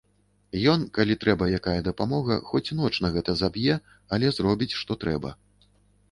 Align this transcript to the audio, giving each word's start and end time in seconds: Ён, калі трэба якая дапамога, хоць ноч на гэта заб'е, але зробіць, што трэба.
Ён, 0.71 0.83
калі 0.97 1.15
трэба 1.23 1.49
якая 1.57 1.75
дапамога, 1.87 2.37
хоць 2.49 2.75
ноч 2.79 2.91
на 3.07 3.11
гэта 3.17 3.35
заб'е, 3.41 3.75
але 4.17 4.31
зробіць, 4.39 4.69
што 4.79 4.97
трэба. 5.05 5.35